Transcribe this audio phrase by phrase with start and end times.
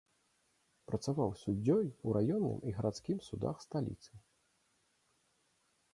[0.91, 4.27] Працаваў суддзёй у раённым і гарадскім судах сталіцы.